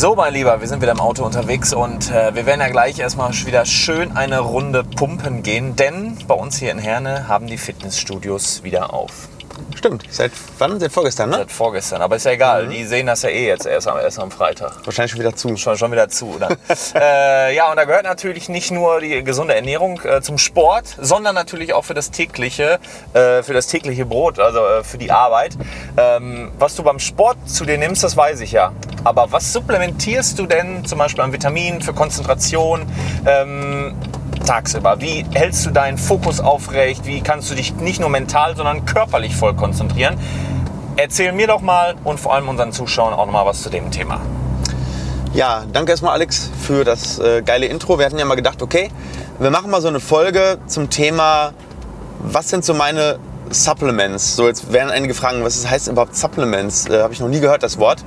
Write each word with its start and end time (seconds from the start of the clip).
So, 0.00 0.14
mein 0.14 0.32
Lieber, 0.32 0.60
wir 0.60 0.68
sind 0.68 0.80
wieder 0.80 0.92
im 0.92 1.00
Auto 1.00 1.24
unterwegs 1.24 1.74
und 1.74 2.12
äh, 2.12 2.32
wir 2.32 2.46
werden 2.46 2.60
ja 2.60 2.68
gleich 2.68 3.00
erstmal 3.00 3.32
wieder 3.32 3.64
schön 3.64 4.16
eine 4.16 4.38
Runde 4.38 4.84
pumpen 4.84 5.42
gehen, 5.42 5.74
denn 5.74 6.16
bei 6.28 6.34
uns 6.34 6.56
hier 6.56 6.70
in 6.70 6.78
Herne 6.78 7.26
haben 7.26 7.48
die 7.48 7.58
Fitnessstudios 7.58 8.62
wieder 8.62 8.94
auf. 8.94 9.28
Stimmt. 9.74 10.04
Seit 10.10 10.32
wann? 10.58 10.80
Seit 10.80 10.92
vorgestern, 10.92 11.30
ne? 11.30 11.36
Seit 11.36 11.52
vorgestern, 11.52 12.02
aber 12.02 12.16
ist 12.16 12.24
ja 12.24 12.32
egal. 12.32 12.68
Die 12.68 12.84
sehen 12.84 13.06
das 13.06 13.22
ja 13.22 13.28
eh 13.28 13.46
jetzt 13.46 13.66
erst 13.66 13.86
am, 13.86 13.98
erst 13.98 14.18
am 14.18 14.30
Freitag. 14.30 14.72
Wahrscheinlich 14.84 15.12
schon 15.12 15.20
wieder 15.20 15.36
zu. 15.36 15.56
Schon, 15.56 15.76
schon 15.76 15.92
wieder 15.92 16.08
zu, 16.08 16.34
oder? 16.34 16.48
äh, 16.94 17.54
ja, 17.54 17.70
und 17.70 17.76
da 17.76 17.84
gehört 17.84 18.04
natürlich 18.04 18.48
nicht 18.48 18.70
nur 18.70 19.00
die 19.00 19.22
gesunde 19.22 19.54
Ernährung 19.54 20.00
äh, 20.02 20.20
zum 20.20 20.38
Sport, 20.38 20.96
sondern 20.98 21.34
natürlich 21.34 21.74
auch 21.74 21.84
für 21.84 21.94
das 21.94 22.10
tägliche, 22.10 22.78
äh, 23.14 23.42
für 23.42 23.52
das 23.52 23.68
tägliche 23.68 24.04
Brot, 24.06 24.38
also 24.38 24.58
äh, 24.64 24.84
für 24.84 24.98
die 24.98 25.10
Arbeit. 25.10 25.56
Ähm, 25.96 26.52
was 26.58 26.74
du 26.74 26.82
beim 26.82 26.98
Sport 26.98 27.36
zu 27.48 27.64
dir 27.64 27.78
nimmst, 27.78 28.02
das 28.02 28.16
weiß 28.16 28.40
ich 28.40 28.52
ja. 28.52 28.72
Aber 29.04 29.30
was 29.30 29.52
supplementierst 29.52 30.38
du 30.38 30.46
denn 30.46 30.84
zum 30.84 30.98
Beispiel 30.98 31.22
an 31.22 31.32
Vitaminen 31.32 31.80
für 31.82 31.92
Konzentration? 31.92 32.86
Ähm, 33.26 33.94
tagsüber? 34.48 35.00
Wie 35.00 35.26
hältst 35.34 35.66
du 35.66 35.70
deinen 35.70 35.98
Fokus 35.98 36.40
aufrecht? 36.40 37.04
Wie 37.04 37.20
kannst 37.20 37.50
du 37.50 37.54
dich 37.54 37.74
nicht 37.74 38.00
nur 38.00 38.08
mental, 38.08 38.56
sondern 38.56 38.86
körperlich 38.86 39.36
voll 39.36 39.54
konzentrieren? 39.54 40.18
Erzähl 40.96 41.32
mir 41.32 41.46
doch 41.46 41.60
mal 41.60 41.96
und 42.02 42.18
vor 42.18 42.34
allem 42.34 42.48
unseren 42.48 42.72
Zuschauern 42.72 43.12
auch 43.12 43.26
noch 43.26 43.32
mal 43.32 43.44
was 43.44 43.62
zu 43.62 43.68
dem 43.68 43.90
Thema. 43.90 44.20
Ja, 45.34 45.64
danke 45.70 45.90
erstmal 45.90 46.14
Alex 46.14 46.50
für 46.62 46.84
das 46.84 47.18
äh, 47.18 47.42
geile 47.42 47.66
Intro. 47.66 47.98
Wir 47.98 48.06
hatten 48.06 48.18
ja 48.18 48.24
mal 48.24 48.36
gedacht, 48.36 48.62
okay, 48.62 48.90
wir 49.38 49.50
machen 49.50 49.70
mal 49.70 49.82
so 49.82 49.88
eine 49.88 50.00
Folge 50.00 50.58
zum 50.66 50.88
Thema, 50.88 51.52
was 52.18 52.48
sind 52.48 52.64
so 52.64 52.72
meine 52.72 53.18
Supplements? 53.50 54.34
So, 54.34 54.46
jetzt 54.46 54.72
werden 54.72 54.90
einige 54.90 55.12
fragen, 55.12 55.44
was 55.44 55.68
heißt 55.68 55.88
überhaupt 55.88 56.16
Supplements? 56.16 56.88
Äh, 56.88 57.02
Habe 57.02 57.12
ich 57.12 57.20
noch 57.20 57.28
nie 57.28 57.40
gehört, 57.40 57.62
das 57.62 57.78
Wort. 57.78 58.02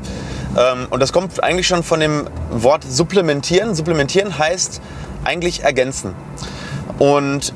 Ähm, 0.57 0.87
und 0.89 1.01
das 1.01 1.13
kommt 1.13 1.43
eigentlich 1.43 1.67
schon 1.67 1.83
von 1.83 1.99
dem 1.99 2.27
Wort 2.49 2.83
supplementieren. 2.83 3.75
Supplementieren 3.75 4.39
heißt 4.39 4.81
eigentlich 5.23 5.63
ergänzen. 5.63 6.15
Und 6.99 7.53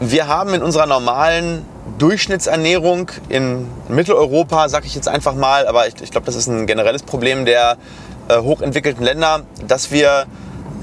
wir 0.00 0.26
haben 0.26 0.54
in 0.54 0.62
unserer 0.62 0.86
normalen 0.86 1.64
Durchschnittsernährung 1.98 3.10
in 3.28 3.68
Mitteleuropa, 3.88 4.68
sage 4.68 4.86
ich 4.86 4.94
jetzt 4.94 5.08
einfach 5.08 5.34
mal, 5.34 5.66
aber 5.66 5.86
ich, 5.86 5.94
ich 6.02 6.10
glaube, 6.10 6.26
das 6.26 6.34
ist 6.34 6.46
ein 6.46 6.66
generelles 6.66 7.02
Problem 7.02 7.44
der 7.44 7.76
äh, 8.28 8.38
hochentwickelten 8.38 9.04
Länder, 9.04 9.42
dass 9.66 9.90
wir 9.90 10.26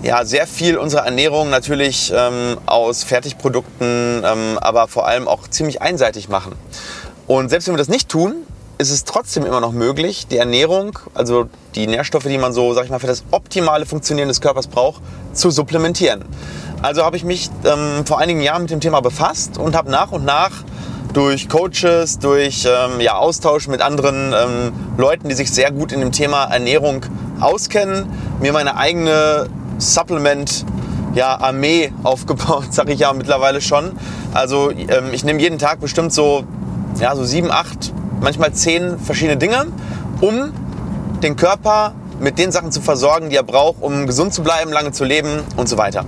ja, 0.04 0.26
sehr 0.26 0.48
viel 0.48 0.78
unserer 0.78 1.06
Ernährung 1.06 1.50
natürlich 1.50 2.12
ähm, 2.16 2.58
aus 2.66 3.04
Fertigprodukten, 3.04 4.22
ähm, 4.26 4.58
aber 4.60 4.88
vor 4.88 5.08
allem 5.08 5.28
auch 5.28 5.48
ziemlich 5.48 5.82
einseitig 5.82 6.30
machen. 6.30 6.54
Und 7.26 7.50
selbst 7.50 7.68
wenn 7.68 7.76
wir 7.76 7.80
das 7.80 7.88
nicht 7.88 8.10
tun, 8.10 8.36
ist 8.78 8.92
es 8.92 9.04
trotzdem 9.04 9.46
immer 9.46 9.60
noch 9.60 9.72
möglich, 9.72 10.28
die 10.28 10.38
Ernährung, 10.38 10.98
also 11.14 11.48
die 11.76 11.88
Nährstoffe, 11.88 12.26
die 12.26 12.38
man 12.38 12.54
so, 12.54 12.74
sag 12.74 12.86
ich 12.86 12.92
mal, 12.92 13.00
für 13.00 13.08
das 13.08 13.24
optimale 13.32 13.86
Funktionieren 13.86 14.28
des 14.28 14.42
Körpers 14.42 14.68
braucht, 14.68 15.02
zu 15.34 15.52
supplementieren. 15.52 16.26
Also 16.82 17.04
habe 17.04 17.16
ich 17.16 17.24
mich 17.24 17.50
ähm, 17.66 18.06
vor 18.06 18.20
einigen 18.20 18.42
Jahren 18.42 18.64
mit 18.64 18.72
dem 18.72 18.82
Thema 18.82 19.02
befasst 19.02 19.58
und 19.58 19.76
habe 19.76 19.90
nach 19.90 20.12
und 20.12 20.26
nach 20.26 20.52
durch 21.14 21.48
Coaches, 21.48 22.20
durch 22.20 22.66
ähm, 22.66 23.00
ja, 23.00 23.16
Austausch 23.16 23.68
mit 23.68 23.82
anderen 23.82 24.34
ähm, 24.34 24.74
Leuten, 24.98 25.30
die 25.30 25.36
sich 25.36 25.52
sehr 25.52 25.72
gut 25.72 25.92
in 25.92 26.00
dem 26.00 26.12
Thema 26.12 26.46
Ernährung 26.46 27.06
auskennen, 27.40 28.10
mir 28.42 28.52
meine 28.52 28.76
eigene 28.76 29.48
Supplement 29.78 30.66
ja, 31.14 31.40
Armee 31.40 31.94
aufgebaut, 32.04 32.74
sage 32.74 32.94
ich 32.94 33.00
ja 33.00 33.14
mittlerweile 33.14 33.62
schon. 33.62 33.92
Also 34.34 34.72
ähm, 34.72 35.14
ich 35.14 35.24
nehme 35.24 35.40
jeden 35.40 35.60
Tag 35.60 35.80
bestimmt 35.80 36.12
so, 36.12 36.44
ja, 37.00 37.16
so 37.16 37.24
sieben, 37.24 37.52
acht, 37.52 37.94
manchmal 38.24 38.54
zehn 38.54 38.98
verschiedene 38.98 39.38
Dinge, 39.38 39.68
um 40.22 40.52
den 41.22 41.36
Körper 41.36 41.94
mit 42.20 42.40
den 42.40 42.52
Sachen 42.52 42.72
zu 42.72 42.82
versorgen, 42.82 43.30
die 43.30 43.36
er 43.36 43.44
braucht, 43.44 43.82
um 43.82 44.08
gesund 44.08 44.34
zu 44.34 44.44
bleiben, 44.44 44.72
lange 44.72 44.92
zu 44.92 45.04
leben 45.04 45.44
und 45.58 45.70
so 45.70 45.78
weiter. 45.78 46.06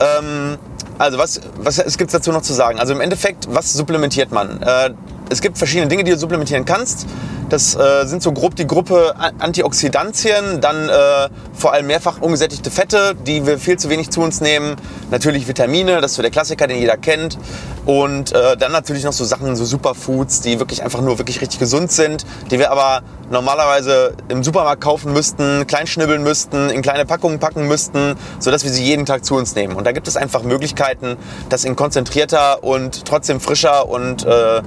Ähm, 0.00 0.58
also 0.98 1.18
was, 1.18 1.40
was 1.58 1.78
es 1.78 1.98
gibt 1.98 2.12
dazu 2.12 2.32
noch 2.32 2.42
zu 2.42 2.52
sagen? 2.52 2.80
Also 2.80 2.92
im 2.92 3.00
Endeffekt, 3.00 3.46
was 3.48 3.72
supplementiert 3.72 4.32
man? 4.32 4.60
Äh, 4.62 4.90
es 5.28 5.40
gibt 5.40 5.58
verschiedene 5.58 5.88
Dinge, 5.88 6.04
die 6.04 6.12
du 6.12 6.18
supplementieren 6.18 6.64
kannst. 6.64 7.06
Das 7.48 7.76
äh, 7.76 8.06
sind 8.06 8.22
so 8.22 8.32
grob 8.32 8.56
die 8.56 8.66
Gruppe 8.66 9.14
Antioxidantien, 9.38 10.60
dann 10.60 10.88
äh, 10.88 11.28
vor 11.54 11.72
allem 11.72 11.86
mehrfach 11.86 12.20
ungesättigte 12.20 12.70
Fette, 12.72 13.14
die 13.26 13.46
wir 13.46 13.58
viel 13.58 13.78
zu 13.78 13.88
wenig 13.88 14.10
zu 14.10 14.20
uns 14.20 14.40
nehmen. 14.40 14.76
Natürlich 15.10 15.46
Vitamine, 15.46 16.00
das 16.00 16.12
ist 16.12 16.16
so 16.16 16.22
der 16.22 16.32
Klassiker, 16.32 16.66
den 16.66 16.78
jeder 16.78 16.96
kennt. 16.96 17.38
Und 17.84 18.32
äh, 18.32 18.56
dann 18.56 18.72
natürlich 18.72 19.04
noch 19.04 19.12
so 19.12 19.24
Sachen, 19.24 19.54
so 19.54 19.64
Superfoods, 19.64 20.40
die 20.40 20.58
wirklich 20.58 20.82
einfach 20.82 21.00
nur 21.00 21.18
wirklich 21.18 21.40
richtig 21.40 21.60
gesund 21.60 21.92
sind, 21.92 22.26
die 22.50 22.58
wir 22.58 22.72
aber 22.72 23.02
normalerweise 23.30 24.14
im 24.28 24.42
Supermarkt 24.42 24.80
kaufen 24.80 25.12
müssten, 25.12 25.66
kleinschnibbeln 25.68 26.22
müssten, 26.22 26.70
in 26.70 26.82
kleine 26.82 27.06
Packungen 27.06 27.38
packen 27.38 27.68
müssten, 27.68 28.16
sodass 28.40 28.64
wir 28.64 28.70
sie 28.70 28.84
jeden 28.84 29.06
Tag 29.06 29.24
zu 29.24 29.36
uns 29.36 29.54
nehmen. 29.54 29.74
Und 29.76 29.84
da 29.84 29.92
gibt 29.92 30.08
es 30.08 30.16
einfach 30.16 30.42
Möglichkeiten, 30.42 31.16
das 31.48 31.64
in 31.64 31.76
konzentrierter 31.76 32.64
und 32.64 33.04
trotzdem 33.04 33.40
frischer 33.40 33.88
und 33.88 34.24
äh, 34.24 34.62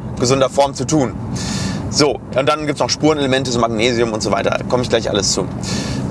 gesunder 0.50 0.62
Form 0.62 0.74
zu 0.74 0.86
tun. 0.86 1.14
So, 1.92 2.20
und 2.36 2.48
dann 2.48 2.68
gibt 2.68 2.74
es 2.74 2.80
noch 2.80 2.90
Spurenelemente, 2.90 3.52
so 3.52 3.60
Magnesium 3.60 4.14
und 4.14 4.22
so 4.22 4.32
weiter. 4.32 4.60
Komme 4.70 4.84
ich 4.84 4.90
gleich 4.90 5.10
alles 5.10 5.32
zu. 5.32 5.48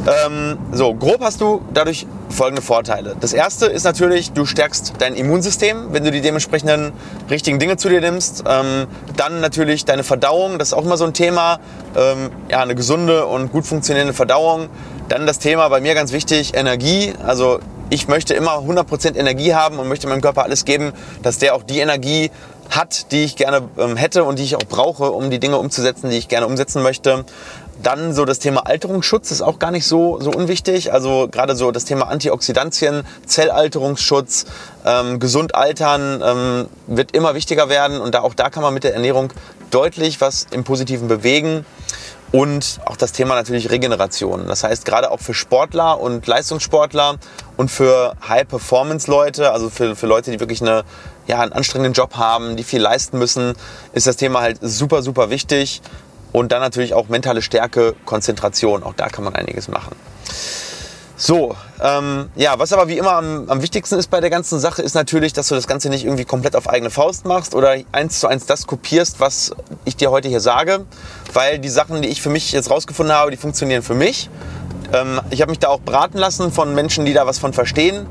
Ähm, 0.06 0.58
so, 0.72 0.94
grob 0.94 1.20
hast 1.20 1.40
du 1.40 1.60
dadurch 1.72 2.06
folgende 2.30 2.62
Vorteile. 2.62 3.14
Das 3.20 3.32
erste 3.32 3.66
ist 3.66 3.84
natürlich, 3.84 4.32
du 4.32 4.44
stärkst 4.44 4.94
dein 4.98 5.14
Immunsystem, 5.14 5.92
wenn 5.92 6.02
du 6.02 6.10
die 6.10 6.20
dementsprechenden 6.20 6.92
richtigen 7.30 7.58
Dinge 7.58 7.76
zu 7.76 7.88
dir 7.88 8.00
nimmst. 8.00 8.44
Ähm, 8.48 8.86
dann 9.16 9.40
natürlich 9.40 9.84
deine 9.84 10.02
Verdauung, 10.02 10.58
das 10.58 10.68
ist 10.68 10.74
auch 10.74 10.84
immer 10.84 10.96
so 10.96 11.04
ein 11.04 11.12
Thema. 11.12 11.60
Ähm, 11.96 12.30
ja, 12.50 12.60
eine 12.60 12.74
gesunde 12.74 13.26
und 13.26 13.52
gut 13.52 13.66
funktionierende 13.66 14.14
Verdauung. 14.14 14.68
Dann 15.08 15.26
das 15.26 15.38
Thema 15.38 15.68
bei 15.68 15.80
mir 15.80 15.94
ganz 15.94 16.12
wichtig, 16.12 16.54
Energie. 16.54 17.12
Also 17.24 17.60
ich 17.90 18.08
möchte 18.08 18.34
immer 18.34 18.58
100% 18.58 19.16
Energie 19.16 19.54
haben 19.54 19.78
und 19.78 19.88
möchte 19.88 20.06
meinem 20.06 20.20
Körper 20.20 20.42
alles 20.42 20.64
geben, 20.64 20.92
dass 21.22 21.38
der 21.38 21.54
auch 21.54 21.62
die 21.62 21.78
Energie 21.78 22.30
hat, 22.70 23.12
die 23.12 23.24
ich 23.24 23.36
gerne 23.36 23.68
ähm, 23.78 23.96
hätte 23.96 24.24
und 24.24 24.38
die 24.38 24.42
ich 24.42 24.56
auch 24.56 24.64
brauche, 24.68 25.10
um 25.10 25.30
die 25.30 25.38
Dinge 25.38 25.56
umzusetzen, 25.56 26.10
die 26.10 26.18
ich 26.18 26.28
gerne 26.28 26.46
umsetzen 26.46 26.82
möchte. 26.82 27.24
Dann 27.82 28.12
so 28.12 28.24
das 28.24 28.40
Thema 28.40 28.66
Alterungsschutz 28.66 29.30
ist 29.30 29.40
auch 29.40 29.58
gar 29.58 29.70
nicht 29.70 29.86
so, 29.86 30.20
so 30.20 30.30
unwichtig. 30.30 30.92
Also 30.92 31.28
gerade 31.30 31.54
so 31.56 31.70
das 31.70 31.84
Thema 31.84 32.08
Antioxidantien, 32.08 33.04
Zellalterungsschutz, 33.24 34.46
ähm, 34.84 35.20
gesund 35.20 35.54
altern 35.54 36.22
ähm, 36.22 36.68
wird 36.88 37.12
immer 37.12 37.34
wichtiger 37.34 37.68
werden 37.68 38.00
und 38.00 38.14
da, 38.14 38.20
auch 38.20 38.34
da 38.34 38.50
kann 38.50 38.62
man 38.62 38.74
mit 38.74 38.84
der 38.84 38.94
Ernährung 38.94 39.32
deutlich 39.70 40.20
was 40.20 40.46
im 40.50 40.64
Positiven 40.64 41.08
bewegen. 41.08 41.64
Und 42.30 42.80
auch 42.84 42.96
das 42.96 43.12
Thema 43.12 43.34
natürlich 43.34 43.70
Regeneration. 43.70 44.46
Das 44.48 44.62
heißt, 44.62 44.84
gerade 44.84 45.10
auch 45.10 45.20
für 45.20 45.32
Sportler 45.32 45.98
und 45.98 46.26
Leistungssportler 46.26 47.16
und 47.56 47.70
für 47.70 48.14
High-Performance-Leute, 48.28 49.50
also 49.50 49.70
für, 49.70 49.96
für 49.96 50.06
Leute, 50.06 50.30
die 50.30 50.38
wirklich 50.38 50.60
eine, 50.60 50.84
ja, 51.26 51.40
einen 51.40 51.52
anstrengenden 51.52 51.94
Job 51.94 52.16
haben, 52.16 52.56
die 52.56 52.64
viel 52.64 52.82
leisten 52.82 53.18
müssen, 53.18 53.54
ist 53.92 54.06
das 54.06 54.16
Thema 54.16 54.42
halt 54.42 54.58
super, 54.60 55.02
super 55.02 55.30
wichtig. 55.30 55.80
Und 56.30 56.52
dann 56.52 56.60
natürlich 56.60 56.92
auch 56.92 57.08
mentale 57.08 57.40
Stärke, 57.40 57.94
Konzentration. 58.04 58.82
Auch 58.82 58.92
da 58.92 59.08
kann 59.08 59.24
man 59.24 59.34
einiges 59.34 59.68
machen. 59.68 59.96
So, 61.20 61.56
ähm, 61.82 62.30
ja, 62.36 62.60
was 62.60 62.72
aber 62.72 62.86
wie 62.86 62.96
immer 62.96 63.14
am, 63.14 63.50
am 63.50 63.60
wichtigsten 63.60 63.96
ist 63.98 64.08
bei 64.08 64.20
der 64.20 64.30
ganzen 64.30 64.60
Sache, 64.60 64.82
ist 64.82 64.94
natürlich, 64.94 65.32
dass 65.32 65.48
du 65.48 65.56
das 65.56 65.66
Ganze 65.66 65.88
nicht 65.88 66.04
irgendwie 66.04 66.24
komplett 66.24 66.54
auf 66.54 66.68
eigene 66.68 66.90
Faust 66.90 67.24
machst 67.24 67.56
oder 67.56 67.74
eins 67.90 68.20
zu 68.20 68.28
eins 68.28 68.46
das 68.46 68.68
kopierst, 68.68 69.18
was 69.18 69.50
ich 69.84 69.96
dir 69.96 70.12
heute 70.12 70.28
hier 70.28 70.38
sage, 70.38 70.84
weil 71.32 71.58
die 71.58 71.70
Sachen, 71.70 72.02
die 72.02 72.08
ich 72.08 72.22
für 72.22 72.30
mich 72.30 72.52
jetzt 72.52 72.70
rausgefunden 72.70 73.12
habe, 73.12 73.32
die 73.32 73.36
funktionieren 73.36 73.82
für 73.82 73.94
mich. 73.94 74.30
Ähm, 74.92 75.20
ich 75.30 75.42
habe 75.42 75.50
mich 75.50 75.58
da 75.58 75.66
auch 75.66 75.80
beraten 75.80 76.18
lassen 76.18 76.52
von 76.52 76.72
Menschen, 76.76 77.04
die 77.04 77.14
da 77.14 77.26
was 77.26 77.40
von 77.40 77.52
verstehen. 77.52 78.06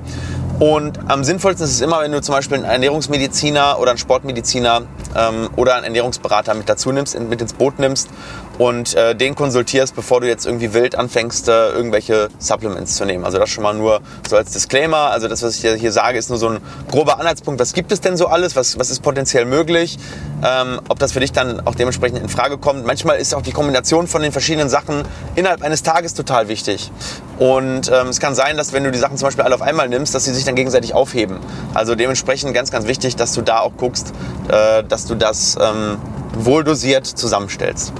Und 0.59 0.99
am 1.07 1.23
sinnvollsten 1.23 1.65
ist 1.65 1.71
es 1.71 1.81
immer, 1.81 2.01
wenn 2.01 2.11
du 2.11 2.19
zum 2.19 2.35
Beispiel 2.35 2.57
einen 2.57 2.65
Ernährungsmediziner 2.65 3.79
oder 3.79 3.91
einen 3.91 3.99
Sportmediziner 3.99 4.81
ähm, 5.15 5.49
oder 5.55 5.75
einen 5.75 5.85
Ernährungsberater 5.85 6.55
mit 6.55 6.67
dazu 6.67 6.91
nimmst, 6.91 7.17
mit 7.17 7.39
ins 7.39 7.53
Boot 7.53 7.79
nimmst 7.79 8.09
und 8.57 8.95
äh, 8.95 9.15
den 9.15 9.35
konsultierst, 9.35 9.95
bevor 9.95 10.21
du 10.21 10.27
jetzt 10.27 10.45
irgendwie 10.45 10.73
wild 10.73 10.95
anfängst, 10.95 11.47
äh, 11.47 11.69
irgendwelche 11.69 12.29
Supplements 12.39 12.95
zu 12.95 13.05
nehmen. 13.05 13.23
Also 13.23 13.37
das 13.37 13.49
schon 13.49 13.63
mal 13.63 13.73
nur 13.73 14.01
so 14.27 14.35
als 14.35 14.51
Disclaimer. 14.51 15.11
Also 15.11 15.27
das, 15.27 15.43
was 15.43 15.55
ich 15.55 15.79
hier 15.79 15.91
sage, 15.91 16.17
ist 16.17 16.29
nur 16.29 16.39
so 16.39 16.49
ein 16.49 16.59
grober 16.89 17.19
Anhaltspunkt. 17.19 17.59
Was 17.59 17.73
gibt 17.73 17.91
es 17.91 18.01
denn 18.01 18.17
so 18.17 18.27
alles? 18.27 18.55
Was, 18.55 18.79
was 18.79 18.89
ist 18.89 19.01
potenziell 19.01 19.45
möglich? 19.45 19.97
Ähm, 20.43 20.79
ob 20.89 20.99
das 20.99 21.11
für 21.11 21.19
dich 21.19 21.31
dann 21.31 21.65
auch 21.65 21.75
dementsprechend 21.75 22.19
in 22.19 22.29
Frage 22.29 22.57
kommt. 22.57 22.85
Manchmal 22.85 23.17
ist 23.17 23.33
auch 23.35 23.41
die 23.41 23.51
Kombination 23.51 24.07
von 24.07 24.21
den 24.21 24.31
verschiedenen 24.31 24.69
Sachen 24.69 25.03
innerhalb 25.35 25.61
eines 25.61 25.83
Tages 25.83 26.13
total 26.13 26.47
wichtig. 26.47 26.91
Und 27.37 27.91
ähm, 27.93 28.07
es 28.07 28.19
kann 28.19 28.33
sein, 28.33 28.57
dass 28.57 28.73
wenn 28.73 28.83
du 28.83 28.91
die 28.91 28.99
Sachen 28.99 29.17
zum 29.17 29.27
Beispiel 29.27 29.43
alle 29.43 29.55
auf 29.55 29.61
einmal 29.61 29.89
nimmst, 29.89 30.15
dass 30.15 30.25
sie 30.25 30.33
sich 30.33 30.45
dann 30.45 30.55
gegenseitig 30.55 30.93
aufheben. 30.93 31.39
Also 31.73 31.95
dementsprechend 31.95 32.53
ganz, 32.53 32.71
ganz 32.71 32.87
wichtig, 32.87 33.15
dass 33.15 33.33
du 33.33 33.41
da 33.41 33.59
auch 33.59 33.73
guckst, 33.77 34.13
äh, 34.49 34.83
dass 34.83 35.05
du 35.05 35.15
das 35.15 35.57
ähm, 35.59 35.97
wohl 36.33 36.63
dosiert 36.63 37.05
zusammenstellst. 37.05 37.93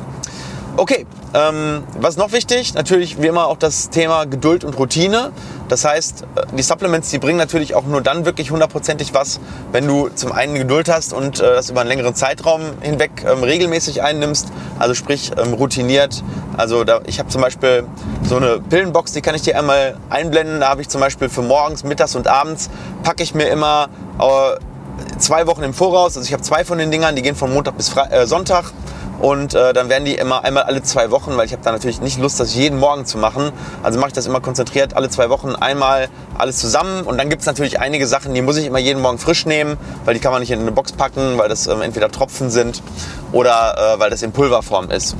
Okay, 0.80 1.08
ähm, 1.34 1.86
was 2.00 2.18
noch 2.18 2.32
wichtig? 2.34 2.76
Natürlich 2.76 3.20
wie 3.20 3.26
immer 3.26 3.48
auch 3.48 3.58
das 3.58 3.90
Thema 3.90 4.26
Geduld 4.26 4.64
und 4.64 4.78
Routine. 4.78 5.32
Das 5.70 5.84
heißt, 5.84 6.22
äh, 6.36 6.56
die 6.56 6.62
Supplements, 6.62 7.10
die 7.10 7.18
bringen 7.18 7.40
natürlich 7.40 7.74
auch 7.74 7.86
nur 7.86 8.02
dann 8.02 8.26
wirklich 8.26 8.52
hundertprozentig 8.52 9.16
was, 9.16 9.40
wenn 9.72 9.88
du 9.88 10.10
zum 10.10 10.32
einen 10.32 10.54
Geduld 10.54 10.88
hast 10.88 11.14
und 11.14 11.40
äh, 11.40 11.56
das 11.56 11.72
über 11.72 11.82
einen 11.82 11.90
längeren 11.90 12.14
Zeitraum 12.14 12.62
hinweg 12.82 13.26
ähm, 13.28 13.42
regelmäßig 13.42 14.04
einnimmst. 14.04 14.50
Also 14.78 14.94
sprich 14.94 15.32
ähm, 15.36 15.54
routiniert. 15.54 16.24
Also 16.58 16.84
da, 16.84 17.02
ich 17.08 17.18
habe 17.18 17.30
zum 17.30 17.42
Beispiel 17.42 17.84
so 18.30 18.36
eine 18.36 18.60
Pillenbox, 18.60 19.14
die 19.14 19.22
kann 19.22 19.34
ich 19.34 19.42
dir 19.42 19.58
einmal 19.58 19.98
einblenden. 20.12 20.60
Da 20.60 20.70
habe 20.70 20.82
ich 20.82 20.90
zum 20.90 21.02
Beispiel 21.02 21.28
für 21.28 21.42
morgens, 21.42 21.84
mittags 21.86 22.16
und 22.16 22.28
abends 22.28 22.70
packe 23.02 23.24
ich 23.24 23.34
mir 23.34 23.48
immer 23.48 23.90
äh, 24.20 25.18
zwei 25.18 25.48
Wochen 25.48 25.64
im 25.64 25.74
Voraus. 25.74 26.18
Also 26.18 26.28
ich 26.28 26.34
habe 26.34 26.44
zwei 26.44 26.64
von 26.64 26.78
den 26.78 26.92
Dingern, 26.92 27.16
die 27.16 27.24
gehen 27.24 27.36
von 27.36 27.52
Montag 27.52 27.78
bis 27.78 27.90
Fre 27.90 28.12
äh, 28.12 28.28
Sonntag 28.28 28.74
und 29.20 29.54
äh, 29.54 29.74
dann 29.74 29.90
werden 29.90 30.06
die 30.06 30.16
immer 30.16 30.44
einmal 30.44 30.64
alle 30.64 30.84
zwei 30.84 31.12
Wochen, 31.12 31.36
weil 31.38 31.46
ich 31.46 31.52
habe 31.52 31.64
da 31.64 31.72
natürlich 31.72 32.02
nicht 32.02 32.20
Lust, 32.20 32.40
das 32.40 32.54
jeden 32.56 32.80
Morgen 32.80 33.06
zu 33.06 33.18
machen. 33.18 33.52
Also 33.84 34.00
mache 34.00 34.10
ich 34.10 34.14
das 34.14 34.26
immer 34.26 34.42
konzentriert 34.42 34.96
alle 34.96 35.10
zwei 35.10 35.30
Wochen 35.30 35.56
einmal 35.56 36.10
alles 36.38 36.58
zusammen 36.58 37.04
und 37.04 37.18
dann 37.18 37.30
gibt 37.30 37.42
es 37.42 37.46
natürlich 37.46 37.80
einige 37.80 38.08
Sachen, 38.08 38.34
die 38.34 38.42
muss 38.42 38.58
ich 38.58 38.66
immer 38.66 38.80
jeden 38.80 39.02
Morgen 39.02 39.18
frisch 39.18 39.46
nehmen, 39.46 39.78
weil 40.06 40.14
die 40.14 40.20
kann 40.20 40.32
man 40.32 40.42
nicht 40.42 40.52
in 40.52 40.60
eine 40.60 40.72
Box 40.72 40.92
packen, 40.92 41.38
weil 41.38 41.50
das 41.50 41.68
ähm, 41.68 41.82
entweder 41.82 42.12
Tropfen 42.12 42.50
sind 42.50 42.84
oder 43.32 43.96
äh, 43.96 44.00
weil 44.00 44.10
das 44.10 44.22
in 44.22 44.32
Pulverform 44.32 44.92
ist. 44.92 45.16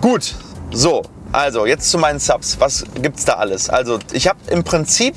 Gut, 0.00 0.34
so, 0.70 1.02
also 1.32 1.66
jetzt 1.66 1.90
zu 1.90 1.98
meinen 1.98 2.20
Subs. 2.20 2.60
Was 2.60 2.84
gibt's 2.94 3.24
da 3.24 3.34
alles? 3.34 3.68
Also 3.68 3.98
ich 4.12 4.28
habe 4.28 4.38
im 4.50 4.62
Prinzip 4.62 5.16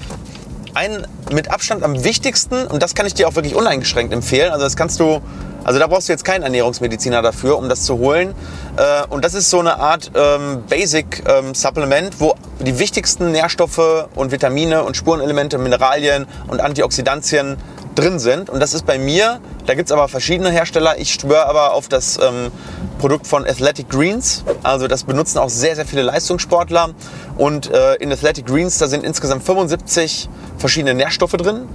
einen 0.74 1.06
mit 1.32 1.52
Abstand 1.52 1.84
am 1.84 2.04
wichtigsten 2.04 2.66
und 2.68 2.82
das 2.82 2.96
kann 2.96 3.06
ich 3.06 3.14
dir 3.14 3.28
auch 3.28 3.36
wirklich 3.36 3.56
uneingeschränkt 3.56 4.14
empfehlen. 4.14 4.52
Also 4.52 4.64
das 4.64 4.76
kannst 4.76 5.00
du 5.00 5.22
also 5.64 5.80
da 5.80 5.88
brauchst 5.88 6.08
du 6.08 6.14
jetzt 6.14 6.24
keinen 6.24 6.44
Ernährungsmediziner 6.44 7.22
dafür, 7.22 7.58
um 7.58 7.70
das 7.70 7.84
zu 7.84 7.98
holen. 7.98 8.34
Äh, 8.78 9.06
und 9.10 9.26
das 9.26 9.34
ist 9.34 9.50
so 9.50 9.60
eine 9.60 9.80
Art 9.80 10.12
ähm, 10.16 10.64
Basic 10.70 11.24
ähm, 11.28 11.54
Supplement, 11.54 12.20
wo 12.20 12.36
die 12.60 12.80
wichtigsten 12.80 13.32
Nährstoffe 13.32 14.08
und 14.16 14.32
Vitamine 14.32 14.84
und 14.84 14.98
Spurenelemente, 14.98 15.58
Mineralien 15.58 16.28
und 16.48 16.62
Antioxidantien 16.62 17.58
drin 17.98 18.20
sind. 18.20 18.50
Und 18.50 18.60
das 18.60 18.74
ist 18.74 18.86
bei 18.86 19.00
mir, 19.00 19.40
da 19.66 19.74
gibt 19.74 19.90
es 19.90 19.92
aber 19.92 20.08
verschiedene 20.08 20.52
Hersteller. 20.52 21.00
Ich 21.00 21.14
schwöre 21.14 21.48
aber 21.48 21.74
auf 21.74 21.88
das 21.88 22.18
ähm, 22.18 22.52
Produkt 23.00 23.28
von 23.28 23.46
Athletic 23.46 23.90
Greens. 23.90 24.44
Also 24.64 24.88
das 24.88 25.04
benutzen 25.04 25.40
auch 25.40 25.50
sehr, 25.50 25.76
sehr 25.76 25.86
viele 25.86 26.04
Leistungssportler. 26.04 26.92
Und 27.38 27.72
äh, 27.72 27.96
in 27.96 28.12
Athletic 28.12 28.46
Greens, 28.46 28.78
da 28.78 28.88
sind 28.88 29.04
insgesamt 29.04 29.44
75 29.44 30.30
verschiedene 30.58 30.94
Nährstoffe 30.94 31.34
drin. 31.34 31.68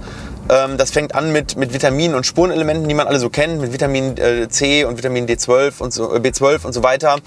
Ähm, 0.49 0.77
das 0.77 0.91
fängt 0.91 1.15
an 1.15 1.31
mit, 1.31 1.55
mit 1.55 1.73
Vitaminen 1.73 2.15
und 2.15 2.25
Spurenelementen, 2.25 2.87
die 2.87 2.93
man 2.93 3.07
alle 3.07 3.19
so 3.19 3.29
kennt, 3.29 3.61
mit 3.61 3.71
Vitamin 3.71 4.17
äh, 4.17 4.49
C 4.49 4.83
und 4.83 4.97
Vitamin 4.97 5.25
D12 5.25 5.79
und 5.79 5.93
so, 5.93 6.13
äh, 6.13 6.19
B12 6.19 6.65
und 6.65 6.73
so 6.73 6.83
weiter. 6.83 7.17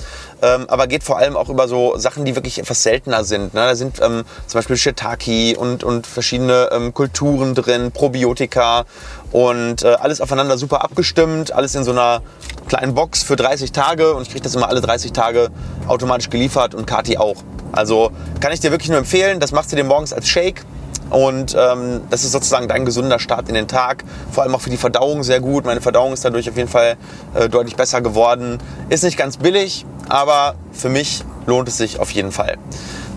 Ähm, 0.43 0.67
aber 0.69 0.87
geht 0.87 1.03
vor 1.03 1.19
allem 1.19 1.37
auch 1.37 1.49
über 1.49 1.67
so 1.67 1.97
Sachen, 1.97 2.25
die 2.25 2.35
wirklich 2.35 2.59
etwas 2.59 2.83
seltener 2.83 3.25
sind. 3.25 3.55
Ne? 3.55 3.61
Da 3.61 3.75
sind 3.75 4.01
ähm, 4.03 4.25
zum 4.47 4.59
Beispiel 4.59 4.77
Shiitake 4.77 5.57
und, 5.57 5.83
und 5.83 6.07
verschiedene 6.07 6.69
ähm, 6.73 6.93
Kulturen 6.93 7.55
drin, 7.55 7.91
Probiotika 7.91 8.85
und 9.33 9.83
äh, 9.83 9.89
alles 9.89 10.21
aufeinander 10.21 10.59
super 10.59 10.85
abgestimmt, 10.85 11.53
alles 11.53 11.75
in 11.75 11.85
so 11.85 11.93
einer 11.93 12.23
kleinen 12.69 12.95
Box 12.95 13.23
für 13.23 13.37
30 13.37 13.73
Tage 13.73 14.15
und 14.15 14.23
ich 14.23 14.29
kriege 14.29 14.43
das 14.43 14.55
immer 14.55 14.69
alle 14.69 14.81
30 14.81 15.13
Tage 15.13 15.49
automatisch 15.89 16.29
geliefert 16.29 16.75
und 16.75 16.87
Kati 16.87 17.17
auch. 17.17 17.37
Also 17.73 18.11
kann 18.41 18.53
ich 18.53 18.61
dir 18.61 18.71
wirklich 18.71 18.89
nur 18.91 18.99
empfehlen, 18.99 19.41
das 19.41 19.53
machst 19.53 19.73
du 19.73 19.77
dir 19.77 19.85
morgens 19.85 20.13
als 20.13 20.29
Shake 20.29 20.65
und 21.11 21.57
ähm, 21.59 22.03
das 22.11 22.25
ist 22.25 22.33
sozusagen 22.33 22.69
dein 22.69 22.85
gesunder 22.85 23.19
Start 23.19 23.49
in 23.49 23.55
den 23.55 23.69
Tag. 23.69 24.05
Vor 24.33 24.43
allem 24.43 24.55
auch 24.55 24.61
für 24.61 24.71
die 24.71 24.77
Verdauung 24.77 25.23
sehr 25.23 25.41
gut. 25.41 25.65
Meine 25.65 25.81
Verdauung 25.81 26.13
ist 26.13 26.25
dadurch 26.25 26.49
auf 26.51 26.57
jeden 26.57 26.69
Fall 26.69 26.97
äh, 27.35 27.49
deutlich 27.49 27.77
besser 27.77 28.01
geworden. 28.01 28.59
Ist 28.89 29.05
nicht 29.05 29.17
ganz 29.17 29.37
billig, 29.37 29.87
aber 30.09 30.57
für 30.73 30.89
mich 30.89 31.23
lohnt 31.47 31.69
es 31.69 31.77
sich 31.77 32.01
auf 32.01 32.11
jeden 32.11 32.33
Fall. 32.33 32.57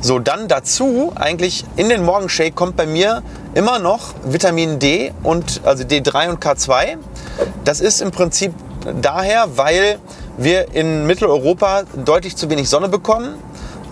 So, 0.01 0.19
dann 0.19 0.47
dazu, 0.47 1.11
eigentlich 1.15 1.65
in 1.75 1.89
den 1.89 2.05
Morgenshake 2.05 2.53
kommt 2.53 2.77
bei 2.77 2.85
mir 2.85 3.21
immer 3.53 3.79
noch 3.79 4.13
Vitamin 4.23 4.79
D 4.79 5.11
und 5.23 5.61
also 5.65 5.83
D3 5.83 6.29
und 6.29 6.43
K2. 6.43 6.97
Das 7.65 7.81
ist 7.81 8.01
im 8.01 8.11
Prinzip 8.11 8.53
daher, 9.01 9.57
weil 9.57 9.99
wir 10.37 10.73
in 10.73 11.05
Mitteleuropa 11.05 11.83
deutlich 12.05 12.37
zu 12.37 12.49
wenig 12.49 12.69
Sonne 12.69 12.87
bekommen. 12.87 13.35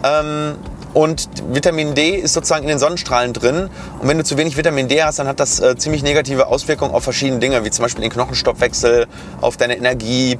Ähm, 0.03 0.55
und 0.97 1.29
Vitamin 1.53 1.93
D 1.93 2.15
ist 2.15 2.33
sozusagen 2.33 2.63
in 2.63 2.69
den 2.69 2.79
Sonnenstrahlen 2.79 3.31
drin. 3.31 3.69
Und 3.99 4.07
wenn 4.07 4.17
du 4.17 4.23
zu 4.23 4.35
wenig 4.35 4.57
Vitamin 4.57 4.87
D 4.87 5.03
hast, 5.03 5.19
dann 5.19 5.27
hat 5.27 5.39
das 5.39 5.59
äh, 5.59 5.75
ziemlich 5.77 6.01
negative 6.01 6.47
Auswirkungen 6.47 6.91
auf 6.91 7.03
verschiedene 7.03 7.37
Dinge, 7.37 7.63
wie 7.63 7.69
zum 7.69 7.83
Beispiel 7.83 8.01
den 8.01 8.09
Knochenstoffwechsel, 8.09 9.05
auf 9.39 9.57
deine 9.57 9.77
Energie. 9.77 10.39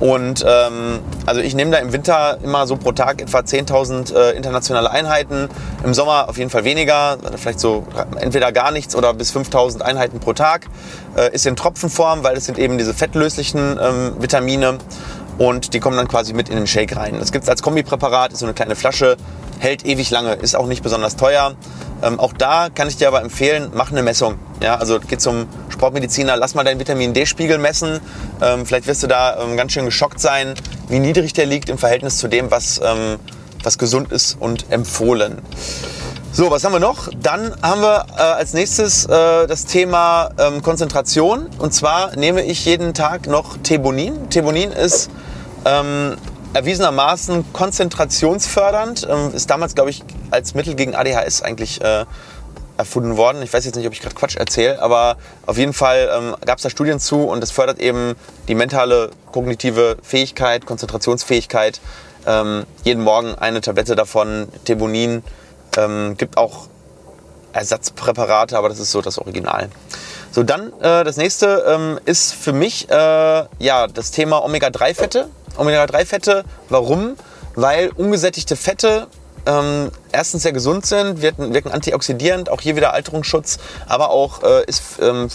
Und 0.00 0.44
ähm, 0.44 0.98
also 1.24 1.40
ich 1.40 1.54
nehme 1.54 1.70
da 1.70 1.78
im 1.78 1.92
Winter 1.92 2.38
immer 2.42 2.66
so 2.66 2.76
pro 2.76 2.90
Tag 2.90 3.22
etwa 3.22 3.38
10.000 3.38 4.12
äh, 4.12 4.36
internationale 4.36 4.90
Einheiten. 4.90 5.48
Im 5.84 5.94
Sommer 5.94 6.28
auf 6.28 6.36
jeden 6.36 6.50
Fall 6.50 6.64
weniger, 6.64 7.18
vielleicht 7.36 7.60
so 7.60 7.86
entweder 8.18 8.50
gar 8.50 8.72
nichts 8.72 8.96
oder 8.96 9.14
bis 9.14 9.32
5.000 9.32 9.82
Einheiten 9.82 10.18
pro 10.18 10.32
Tag. 10.32 10.66
Äh, 11.16 11.32
ist 11.32 11.46
in 11.46 11.54
Tropfenform, 11.54 12.24
weil 12.24 12.36
es 12.36 12.46
sind 12.46 12.58
eben 12.58 12.76
diese 12.76 12.92
fettlöslichen 12.92 13.78
ähm, 13.80 14.16
Vitamine 14.18 14.78
und 15.38 15.74
die 15.74 15.80
kommen 15.80 15.96
dann 15.96 16.08
quasi 16.08 16.32
mit 16.34 16.48
in 16.48 16.56
den 16.56 16.66
Shake 16.66 16.96
rein. 16.96 17.18
Das 17.18 17.32
gibt 17.32 17.44
es 17.44 17.48
als 17.48 17.62
Kombipräparat, 17.62 18.32
ist 18.32 18.40
so 18.40 18.46
eine 18.46 18.54
kleine 18.54 18.76
Flasche, 18.76 19.16
hält 19.62 19.86
ewig 19.86 20.10
lange, 20.10 20.34
ist 20.34 20.56
auch 20.56 20.66
nicht 20.66 20.82
besonders 20.82 21.14
teuer. 21.16 21.54
Ähm, 22.02 22.18
auch 22.18 22.32
da 22.32 22.68
kann 22.68 22.88
ich 22.88 22.96
dir 22.96 23.06
aber 23.06 23.22
empfehlen, 23.22 23.70
mach 23.74 23.92
eine 23.92 24.02
Messung. 24.02 24.34
Ja, 24.60 24.74
also 24.74 24.98
geh 24.98 25.18
zum 25.18 25.46
Sportmediziner, 25.68 26.36
lass 26.36 26.54
mal 26.54 26.64
deinen 26.64 26.80
Vitamin 26.80 27.14
D-Spiegel 27.14 27.58
messen. 27.58 28.00
Ähm, 28.40 28.66
vielleicht 28.66 28.88
wirst 28.88 29.04
du 29.04 29.06
da 29.06 29.40
ähm, 29.40 29.56
ganz 29.56 29.72
schön 29.72 29.84
geschockt 29.84 30.18
sein, 30.18 30.54
wie 30.88 30.98
niedrig 30.98 31.32
der 31.32 31.46
liegt 31.46 31.68
im 31.68 31.78
Verhältnis 31.78 32.18
zu 32.18 32.26
dem, 32.26 32.50
was, 32.50 32.80
ähm, 32.84 33.20
was 33.62 33.78
gesund 33.78 34.10
ist 34.10 34.36
und 34.40 34.70
empfohlen. 34.72 35.38
So, 36.32 36.50
was 36.50 36.64
haben 36.64 36.72
wir 36.72 36.80
noch? 36.80 37.08
Dann 37.22 37.54
haben 37.62 37.82
wir 37.82 38.06
äh, 38.16 38.20
als 38.20 38.54
nächstes 38.54 39.04
äh, 39.04 39.46
das 39.46 39.66
Thema 39.66 40.30
ähm, 40.38 40.62
Konzentration. 40.62 41.46
Und 41.58 41.72
zwar 41.72 42.16
nehme 42.16 42.42
ich 42.42 42.64
jeden 42.64 42.94
Tag 42.94 43.28
noch 43.28 43.58
Thebonin. 43.58 44.28
Thebonin 44.28 44.72
ist 44.72 45.08
ähm, 45.64 46.16
erwiesenermaßen 46.52 47.52
konzentrationsfördernd. 47.52 49.06
Ähm, 49.10 49.34
ist 49.34 49.50
damals, 49.50 49.74
glaube 49.74 49.90
ich, 49.90 50.02
als 50.30 50.54
Mittel 50.54 50.74
gegen 50.74 50.94
ADHS 50.94 51.42
eigentlich 51.42 51.80
äh, 51.80 52.04
erfunden 52.76 53.16
worden. 53.16 53.42
Ich 53.42 53.52
weiß 53.52 53.64
jetzt 53.64 53.76
nicht, 53.76 53.86
ob 53.86 53.92
ich 53.92 54.00
gerade 54.00 54.14
Quatsch 54.14 54.36
erzähle, 54.36 54.80
aber 54.80 55.16
auf 55.46 55.58
jeden 55.58 55.72
Fall 55.72 56.10
ähm, 56.12 56.36
gab 56.44 56.58
es 56.58 56.62
da 56.62 56.70
Studien 56.70 57.00
zu 57.00 57.24
und 57.24 57.42
es 57.42 57.50
fördert 57.50 57.78
eben 57.78 58.14
die 58.48 58.54
mentale, 58.54 59.10
kognitive 59.30 59.96
Fähigkeit, 60.02 60.66
Konzentrationsfähigkeit. 60.66 61.80
Ähm, 62.26 62.64
jeden 62.84 63.02
Morgen 63.02 63.34
eine 63.34 63.60
Tablette 63.60 63.94
davon, 63.94 64.48
Thebonin. 64.64 65.22
Ähm, 65.76 66.16
gibt 66.16 66.36
auch 66.36 66.68
Ersatzpräparate, 67.52 68.56
aber 68.56 68.68
das 68.68 68.78
ist 68.78 68.90
so 68.90 69.02
das 69.02 69.18
Original. 69.18 69.68
So, 70.30 70.42
dann 70.42 70.72
äh, 70.80 71.04
das 71.04 71.16
nächste 71.16 71.64
ähm, 71.68 72.00
ist 72.04 72.34
für 72.34 72.52
mich 72.52 72.88
äh, 72.90 72.94
ja, 73.58 73.86
das 73.86 74.10
Thema 74.10 74.42
Omega-3-Fette. 74.44 75.28
Omega-3-Fette, 75.56 76.44
warum? 76.68 77.16
Weil 77.54 77.90
ungesättigte 77.90 78.56
Fette 78.56 79.08
ähm, 79.46 79.90
erstens 80.12 80.42
sehr 80.42 80.52
gesund 80.52 80.86
sind, 80.86 81.22
wirken, 81.22 81.52
wirken, 81.52 81.70
antioxidierend, 81.70 82.48
auch 82.48 82.60
hier 82.60 82.76
wieder 82.76 82.92
Alterungsschutz, 82.92 83.58
aber 83.88 84.10
auch 84.10 84.42
äh, 84.42 84.64
ist 84.66 84.82
ähm, 85.00 85.28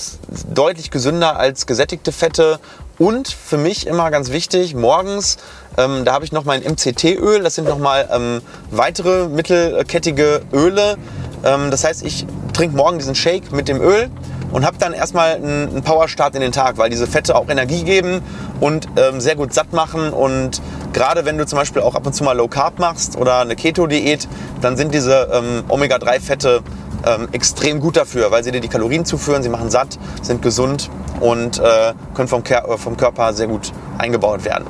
deutlich 0.53 0.91
gesünder 0.91 1.37
als 1.37 1.65
gesättigte 1.65 2.11
Fette. 2.11 2.59
Und 2.99 3.27
für 3.27 3.57
mich 3.57 3.85
immer 3.85 4.09
ganz 4.09 4.31
wichtig, 4.31 4.73
morgens, 4.73 5.37
ähm, 5.77 6.03
da 6.03 6.13
habe 6.13 6.25
ich 6.25 6.31
noch 6.31 6.45
mein 6.45 6.63
MCT-Öl, 6.63 7.43
das 7.43 7.55
sind 7.55 7.67
nochmal 7.67 8.09
ähm, 8.11 8.41
weitere 8.71 9.27
mittelkettige 9.27 10.41
Öle. 10.51 10.97
Ähm, 11.43 11.69
das 11.69 11.83
heißt, 11.83 12.03
ich 12.03 12.25
trinke 12.53 12.75
morgen 12.75 12.97
diesen 12.97 13.13
Shake 13.13 13.51
mit 13.51 13.67
dem 13.67 13.81
Öl 13.81 14.09
und 14.51 14.65
habe 14.65 14.77
dann 14.77 14.93
erstmal 14.93 15.35
einen, 15.35 15.81
Powerstart 15.83 16.35
in 16.35 16.41
den 16.41 16.51
Tag, 16.51 16.77
weil 16.77 16.89
diese 16.89 17.07
Fette 17.07 17.35
auch 17.35 17.49
Energie 17.49 17.83
geben 17.83 18.21
und 18.59 18.87
ähm, 18.97 19.21
sehr 19.21 19.35
gut 19.35 19.53
satt 19.53 19.73
machen. 19.73 20.11
Und 20.11 20.61
gerade 20.93 21.25
wenn 21.25 21.37
du 21.37 21.45
zum 21.45 21.57
Beispiel 21.57 21.81
auch 21.81 21.95
ab 21.95 22.05
und 22.05 22.13
zu 22.13 22.23
mal 22.23 22.35
Low 22.35 22.47
Carb 22.47 22.79
machst 22.79 23.17
oder 23.17 23.39
eine 23.39 23.55
Keto-Diät, 23.55 24.27
dann 24.61 24.77
sind 24.77 24.93
diese 24.93 25.29
ähm, 25.33 25.63
Omega-3-Fette 25.67 26.61
ähm, 27.05 27.27
extrem 27.31 27.79
gut 27.79 27.97
dafür, 27.97 28.31
weil 28.31 28.43
sie 28.43 28.51
dir 28.51 28.61
die 28.61 28.67
Kalorien 28.67 29.05
zuführen, 29.05 29.43
sie 29.43 29.49
machen 29.49 29.69
satt, 29.69 29.97
sind 30.21 30.41
gesund 30.41 30.89
und 31.19 31.59
äh, 31.59 31.93
können 32.13 32.27
vom, 32.27 32.43
vom, 32.77 32.97
Körper 32.97 33.33
sehr 33.33 33.47
gut 33.47 33.71
eingebaut 33.97 34.45
werden. 34.45 34.65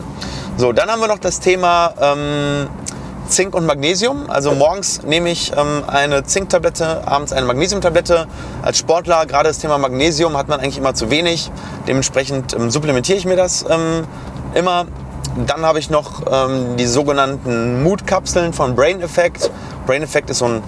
So, 0.57 0.71
dann 0.71 0.89
haben 0.89 0.99
wir 0.99 1.07
noch 1.07 1.19
das 1.19 1.39
Thema 1.39 1.93
ähm, 2.01 2.67
Zink 3.27 3.53
und 3.55 3.65
Magnesium. 3.65 4.29
Also 4.29 4.53
morgens 4.53 5.03
nehme 5.03 5.29
ich 5.29 5.51
ähm, 5.55 5.83
eine 5.87 6.23
Zinktablette, 6.23 7.07
abends 7.07 7.33
eine 7.33 7.45
Magnesiumtablette. 7.45 8.27
Als 8.61 8.77
Sportler, 8.77 9.25
gerade 9.25 9.49
das 9.49 9.59
Thema 9.59 9.77
Magnesium, 9.77 10.37
hat 10.37 10.47
man 10.47 10.59
eigentlich 10.59 10.77
immer 10.77 10.93
zu 10.93 11.09
wenig. 11.09 11.51
Dementsprechend 11.87 12.53
ähm, 12.53 12.69
supplementiere 12.69 13.17
ich 13.17 13.25
mir 13.25 13.35
das 13.35 13.65
ähm, 13.69 14.05
immer. 14.53 14.85
Dann 15.45 15.65
habe 15.65 15.79
ich 15.79 15.89
noch 15.89 16.23
ähm, 16.31 16.77
die 16.77 16.87
sogenannten 16.87 17.83
Mood-Kapseln 17.83 18.53
von 18.53 18.75
Brain 18.75 19.01
Effect. 19.01 19.51
Brain 19.85 20.01
Effect 20.03 20.29
ist 20.29 20.39
so 20.39 20.45
ein 20.45 20.63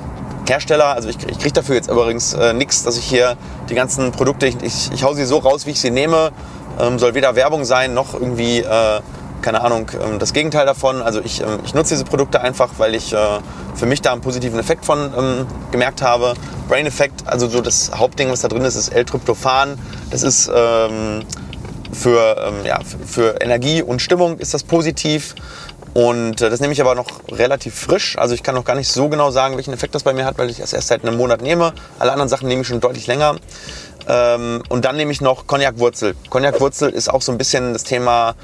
Hersteller, 0.47 0.95
also 0.95 1.09
ich, 1.09 1.17
ich 1.27 1.37
kriege 1.37 1.53
dafür 1.53 1.75
jetzt 1.75 1.89
übrigens 1.89 2.33
äh, 2.33 2.53
nichts, 2.53 2.83
dass 2.83 2.97
ich 2.97 3.05
hier 3.05 3.37
die 3.69 3.75
ganzen 3.75 4.11
Produkte, 4.11 4.47
ich, 4.47 4.55
ich, 4.63 4.91
ich 4.91 5.03
hau 5.03 5.13
sie 5.13 5.25
so 5.25 5.37
raus, 5.37 5.65
wie 5.65 5.71
ich 5.71 5.79
sie 5.79 5.91
nehme. 5.91 6.31
Ähm, 6.79 6.97
soll 6.97 7.13
weder 7.13 7.35
Werbung 7.35 7.65
sein, 7.65 7.93
noch 7.93 8.13
irgendwie... 8.13 8.59
Äh, 8.59 9.01
keine 9.41 9.61
Ahnung, 9.61 9.89
ähm, 9.93 10.19
das 10.19 10.33
Gegenteil 10.33 10.65
davon. 10.65 11.01
Also 11.01 11.21
ich, 11.21 11.41
ähm, 11.41 11.59
ich 11.65 11.73
nutze 11.73 11.93
diese 11.93 12.05
Produkte 12.05 12.41
einfach, 12.41 12.71
weil 12.77 12.95
ich 12.95 13.13
äh, 13.13 13.17
für 13.75 13.85
mich 13.85 14.01
da 14.01 14.11
einen 14.11 14.21
positiven 14.21 14.59
Effekt 14.59 14.85
von 14.85 15.13
ähm, 15.17 15.47
gemerkt 15.71 16.01
habe. 16.01 16.33
Brain 16.67 16.85
Effect, 16.85 17.27
also 17.27 17.47
so 17.47 17.61
das 17.61 17.91
Hauptding, 17.95 18.29
was 18.29 18.41
da 18.41 18.47
drin 18.47 18.63
ist, 18.63 18.75
ist 18.75 18.89
L-Tryptophan. 18.89 19.79
Das 20.11 20.23
ist 20.23 20.51
für, 21.91 22.53
ja, 22.63 22.79
für 23.07 23.41
Energie 23.41 23.81
und 23.81 24.01
Stimmung 24.01 24.37
ist 24.37 24.53
das 24.53 24.63
positiv. 24.63 25.33
Und 25.95 26.41
äh, 26.41 26.49
das 26.51 26.59
nehme 26.59 26.73
ich 26.73 26.81
aber 26.81 26.93
noch 26.93 27.07
relativ 27.31 27.73
frisch. 27.73 28.17
Also 28.19 28.35
ich 28.35 28.43
kann 28.43 28.53
noch 28.53 28.65
gar 28.65 28.75
nicht 28.75 28.91
so 28.91 29.09
genau 29.09 29.31
sagen, 29.31 29.55
welchen 29.55 29.73
Effekt 29.73 29.95
das 29.95 30.03
bei 30.03 30.13
mir 30.13 30.25
hat, 30.25 30.37
weil 30.37 30.49
ich 30.51 30.59
es 30.59 30.73
erst 30.73 30.89
seit 30.89 31.03
einem 31.03 31.17
Monat 31.17 31.41
nehme. 31.41 31.73
Alle 31.97 32.11
anderen 32.11 32.29
Sachen 32.29 32.47
nehme 32.47 32.61
ich 32.61 32.67
schon 32.67 32.79
deutlich 32.79 33.07
länger. 33.07 33.37
Und 34.07 34.85
dann 34.85 34.95
nehme 34.95 35.11
ich 35.11 35.21
noch 35.21 35.47
Cognac-Wurzel. 35.47 36.15
Cognac-Wurzel 36.29 36.89
ist 36.89 37.09
auch 37.09 37.21
so 37.21 37.31
ein 37.31 37.37
bisschen 37.37 37.73
das 37.73 37.83
Thema 37.83 38.35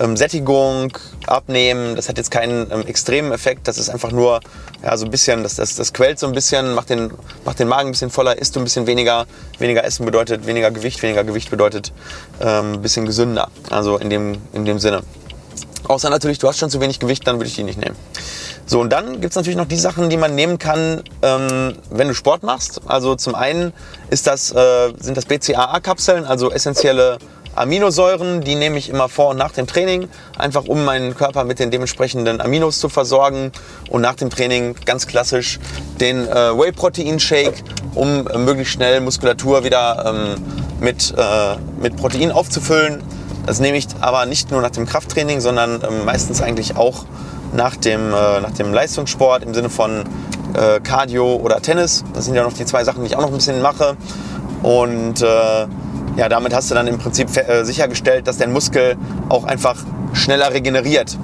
ähm, 0.00 0.16
Sättigung, 0.16 0.96
Abnehmen. 1.26 1.96
Das 1.96 2.08
hat 2.08 2.18
jetzt 2.18 2.30
keinen 2.30 2.70
ähm, 2.70 2.86
extremen 2.86 3.32
Effekt. 3.32 3.68
Das 3.68 3.78
ist 3.78 3.88
einfach 3.88 4.12
nur 4.12 4.40
ja, 4.82 4.96
so 4.96 5.04
ein 5.04 5.10
bisschen, 5.10 5.42
das, 5.42 5.56
das, 5.56 5.76
das 5.76 5.92
quält 5.92 6.18
so 6.18 6.26
ein 6.26 6.32
bisschen, 6.32 6.74
macht 6.74 6.90
den, 6.90 7.12
macht 7.44 7.58
den 7.58 7.68
Magen 7.68 7.88
ein 7.88 7.92
bisschen 7.92 8.10
voller, 8.10 8.38
isst 8.38 8.56
du 8.56 8.60
ein 8.60 8.64
bisschen 8.64 8.86
weniger. 8.86 9.26
Weniger 9.58 9.84
Essen 9.84 10.04
bedeutet 10.04 10.46
weniger 10.46 10.70
Gewicht, 10.70 11.02
weniger 11.02 11.24
Gewicht 11.24 11.50
bedeutet 11.50 11.92
ähm, 12.40 12.74
ein 12.74 12.82
bisschen 12.82 13.06
gesünder. 13.06 13.48
Also 13.70 13.98
in 13.98 14.10
dem, 14.10 14.38
in 14.52 14.64
dem 14.64 14.78
Sinne. 14.78 15.02
Außer 15.88 16.10
natürlich, 16.10 16.38
du 16.38 16.48
hast 16.48 16.58
schon 16.58 16.70
zu 16.70 16.80
wenig 16.80 17.00
Gewicht, 17.00 17.26
dann 17.26 17.36
würde 17.36 17.48
ich 17.48 17.56
die 17.56 17.64
nicht 17.64 17.78
nehmen. 17.78 17.96
So, 18.66 18.80
und 18.80 18.90
dann 18.90 19.20
gibt 19.20 19.32
es 19.32 19.36
natürlich 19.36 19.56
noch 19.56 19.66
die 19.66 19.76
Sachen, 19.76 20.08
die 20.08 20.16
man 20.16 20.34
nehmen 20.34 20.58
kann, 20.58 21.02
ähm, 21.22 21.74
wenn 21.90 22.08
du 22.08 22.14
Sport 22.14 22.42
machst. 22.42 22.80
Also 22.86 23.16
zum 23.16 23.34
einen 23.34 23.72
ist 24.08 24.26
das, 24.26 24.52
äh, 24.52 24.92
sind 25.00 25.16
das 25.16 25.26
BCAA-Kapseln, 25.26 26.24
also 26.24 26.50
essentielle 26.50 27.18
Aminosäuren, 27.54 28.40
die 28.40 28.54
nehme 28.54 28.78
ich 28.78 28.88
immer 28.88 29.08
vor 29.08 29.30
und 29.30 29.36
nach 29.36 29.52
dem 29.52 29.66
Training, 29.66 30.08
einfach 30.38 30.64
um 30.64 30.84
meinen 30.84 31.14
Körper 31.14 31.44
mit 31.44 31.58
den 31.58 31.70
dementsprechenden 31.70 32.40
Aminos 32.40 32.78
zu 32.78 32.88
versorgen. 32.88 33.52
Und 33.90 34.02
nach 34.02 34.14
dem 34.14 34.30
Training 34.30 34.74
ganz 34.84 35.06
klassisch 35.06 35.58
den 36.00 36.26
äh, 36.26 36.34
Whey-Protein-Shake, 36.56 37.62
um 37.94 38.26
äh, 38.26 38.38
möglichst 38.38 38.74
schnell 38.74 39.00
Muskulatur 39.00 39.64
wieder 39.64 40.04
ähm, 40.06 40.42
mit, 40.80 41.14
äh, 41.16 41.56
mit 41.80 41.96
Protein 41.96 42.32
aufzufüllen. 42.32 43.02
Das 43.46 43.60
nehme 43.60 43.76
ich 43.76 43.86
aber 44.00 44.24
nicht 44.26 44.50
nur 44.50 44.62
nach 44.62 44.70
dem 44.70 44.86
Krafttraining, 44.86 45.40
sondern 45.40 45.82
ähm, 45.82 46.04
meistens 46.04 46.40
eigentlich 46.40 46.76
auch 46.76 47.04
nach 47.52 47.76
dem, 47.76 48.12
äh, 48.14 48.40
nach 48.40 48.52
dem 48.52 48.72
Leistungssport 48.72 49.42
im 49.42 49.52
Sinne 49.52 49.68
von 49.68 50.04
äh, 50.54 50.80
Cardio 50.80 51.36
oder 51.36 51.60
Tennis. 51.60 52.04
Das 52.14 52.24
sind 52.24 52.34
ja 52.34 52.42
noch 52.42 52.52
die 52.52 52.64
zwei 52.64 52.84
Sachen, 52.84 53.02
die 53.02 53.08
ich 53.08 53.16
auch 53.16 53.20
noch 53.20 53.28
ein 53.28 53.34
bisschen 53.34 53.60
mache. 53.60 53.96
Und 54.62 55.22
äh, 55.22 55.66
ja, 56.16 56.28
damit 56.28 56.54
hast 56.54 56.70
du 56.70 56.74
dann 56.74 56.86
im 56.86 56.98
Prinzip 56.98 57.28
äh, 57.36 57.64
sichergestellt, 57.64 58.26
dass 58.26 58.38
dein 58.38 58.52
Muskel 58.52 58.96
auch 59.28 59.44
einfach 59.44 59.76
schneller 60.12 60.52
regeneriert. 60.52 61.16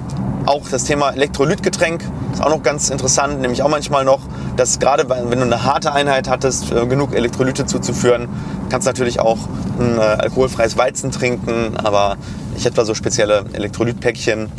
Auch 0.45 0.67
das 0.69 0.85
Thema 0.85 1.11
Elektrolytgetränk 1.11 2.03
ist 2.33 2.41
auch 2.41 2.49
noch 2.49 2.63
ganz 2.63 2.89
interessant, 2.89 3.41
nämlich 3.41 3.61
auch 3.61 3.69
manchmal 3.69 4.03
noch, 4.03 4.21
dass 4.55 4.79
gerade 4.79 5.07
wenn 5.09 5.39
du 5.39 5.45
eine 5.45 5.63
harte 5.63 5.93
Einheit 5.93 6.27
hattest, 6.27 6.71
äh, 6.71 6.85
genug 6.87 7.13
Elektrolyte 7.13 7.65
zuzuführen, 7.65 8.27
kannst 8.69 8.87
du 8.87 8.89
natürlich 8.89 9.19
auch 9.19 9.37
ein 9.79 9.97
äh, 9.97 10.01
alkoholfreies 10.01 10.77
Weizen 10.77 11.11
trinken, 11.11 11.77
aber 11.77 12.17
ich 12.55 12.65
hätte 12.65 12.77
da 12.77 12.85
so 12.85 12.95
spezielle 12.95 13.45
Elektrolytpäckchen, 13.53 14.51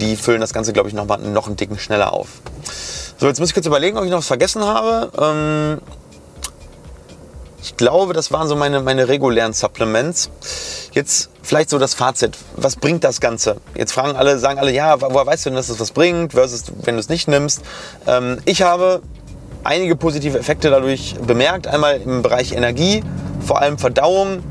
die 0.00 0.16
füllen 0.16 0.40
das 0.40 0.54
Ganze, 0.54 0.72
glaube 0.72 0.88
ich, 0.88 0.94
noch, 0.94 1.04
mal, 1.04 1.18
noch 1.18 1.46
einen 1.46 1.56
Dicken 1.56 1.78
schneller 1.78 2.14
auf. 2.14 2.40
So, 3.18 3.26
jetzt 3.26 3.40
muss 3.40 3.48
ich 3.48 3.54
kurz 3.54 3.66
überlegen, 3.66 3.98
ob 3.98 4.04
ich 4.04 4.10
noch 4.10 4.18
was 4.18 4.28
vergessen 4.28 4.64
habe. 4.64 5.10
Ähm, 5.20 5.80
ich 7.62 7.76
glaube, 7.76 8.12
das 8.12 8.30
waren 8.32 8.46
so 8.48 8.56
meine, 8.56 8.80
meine 8.80 9.08
regulären 9.08 9.52
Supplements. 9.52 10.30
Jetzt 10.92 11.30
vielleicht 11.42 11.70
so 11.70 11.78
das 11.78 11.94
Fazit. 11.94 12.36
Was 12.56 12.76
bringt 12.76 13.04
das 13.04 13.20
Ganze? 13.20 13.56
Jetzt 13.74 13.92
fragen 13.92 14.16
alle, 14.16 14.38
sagen 14.38 14.58
alle, 14.58 14.72
ja, 14.72 15.00
woher 15.00 15.26
weißt 15.26 15.46
du 15.46 15.50
denn, 15.50 15.56
dass 15.56 15.68
es 15.68 15.80
was 15.80 15.90
bringt, 15.90 16.32
versus 16.32 16.64
wenn 16.82 16.94
du 16.94 17.00
es 17.00 17.08
nicht 17.08 17.26
nimmst? 17.28 17.62
Ähm, 18.06 18.38
ich 18.44 18.62
habe 18.62 19.02
einige 19.64 19.96
positive 19.96 20.38
Effekte 20.38 20.70
dadurch 20.70 21.16
bemerkt. 21.26 21.66
Einmal 21.66 22.00
im 22.00 22.22
Bereich 22.22 22.52
Energie, 22.52 23.02
vor 23.44 23.60
allem 23.60 23.78
Verdauung, 23.78 24.42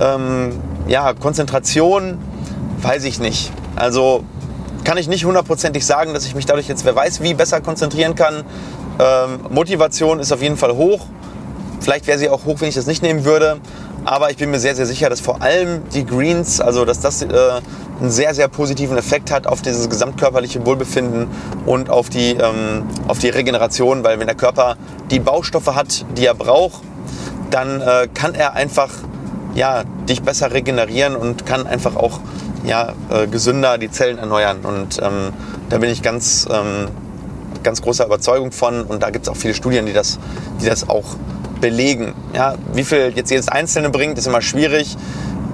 ähm, 0.00 0.58
ja, 0.86 1.12
Konzentration, 1.12 2.18
weiß 2.80 3.04
ich 3.04 3.18
nicht. 3.18 3.52
Also 3.76 4.24
kann 4.84 4.96
ich 4.96 5.08
nicht 5.08 5.24
hundertprozentig 5.26 5.84
sagen, 5.84 6.14
dass 6.14 6.24
ich 6.24 6.34
mich 6.34 6.46
dadurch 6.46 6.66
jetzt, 6.66 6.84
wer 6.86 6.96
weiß, 6.96 7.20
wie 7.20 7.34
besser 7.34 7.60
konzentrieren 7.60 8.14
kann. 8.14 8.42
Ähm, 8.98 9.40
Motivation 9.50 10.18
ist 10.18 10.32
auf 10.32 10.40
jeden 10.40 10.56
Fall 10.56 10.74
hoch. 10.74 11.06
Vielleicht 11.80 12.06
wäre 12.06 12.18
sie 12.18 12.28
auch 12.28 12.44
hoch, 12.44 12.60
wenn 12.60 12.68
ich 12.68 12.74
das 12.74 12.86
nicht 12.86 13.02
nehmen 13.02 13.24
würde. 13.24 13.60
Aber 14.04 14.30
ich 14.30 14.36
bin 14.36 14.50
mir 14.50 14.58
sehr, 14.58 14.74
sehr 14.74 14.86
sicher, 14.86 15.10
dass 15.10 15.20
vor 15.20 15.42
allem 15.42 15.82
die 15.92 16.06
Greens, 16.06 16.60
also 16.60 16.84
dass 16.84 17.00
das 17.00 17.22
äh, 17.22 17.26
einen 18.00 18.10
sehr, 18.10 18.34
sehr 18.34 18.48
positiven 18.48 18.96
Effekt 18.96 19.30
hat 19.30 19.46
auf 19.46 19.60
dieses 19.60 19.90
gesamtkörperliche 19.90 20.64
Wohlbefinden 20.64 21.26
und 21.66 21.90
auf 21.90 22.08
die, 22.08 22.30
ähm, 22.32 22.84
auf 23.06 23.18
die 23.18 23.28
Regeneration. 23.28 24.04
Weil 24.04 24.18
wenn 24.18 24.26
der 24.26 24.36
Körper 24.36 24.76
die 25.10 25.20
Baustoffe 25.20 25.74
hat, 25.74 26.06
die 26.16 26.26
er 26.26 26.34
braucht, 26.34 26.82
dann 27.50 27.80
äh, 27.80 28.08
kann 28.12 28.34
er 28.34 28.54
einfach 28.54 28.90
ja, 29.54 29.84
dich 30.08 30.22
besser 30.22 30.52
regenerieren 30.52 31.16
und 31.16 31.44
kann 31.46 31.66
einfach 31.66 31.96
auch 31.96 32.20
ja, 32.64 32.92
äh, 33.10 33.26
gesünder 33.26 33.78
die 33.78 33.90
Zellen 33.90 34.18
erneuern. 34.18 34.58
Und 34.62 35.00
ähm, 35.02 35.32
da 35.68 35.78
bin 35.78 35.90
ich 35.90 36.02
ganz, 36.02 36.46
ähm, 36.50 36.88
ganz 37.62 37.82
großer 37.82 38.06
Überzeugung 38.06 38.52
von. 38.52 38.82
Und 38.82 39.02
da 39.02 39.10
gibt 39.10 39.26
es 39.26 39.28
auch 39.28 39.36
viele 39.36 39.54
Studien, 39.54 39.86
die 39.86 39.92
das, 39.92 40.18
die 40.60 40.66
das 40.66 40.88
auch 40.88 41.16
belegen. 41.60 42.14
Ja, 42.34 42.54
wie 42.72 42.84
viel 42.84 43.12
jetzt 43.14 43.30
jedes 43.30 43.48
Einzelne 43.48 43.90
bringt, 43.90 44.18
ist 44.18 44.26
immer 44.26 44.42
schwierig. 44.42 44.96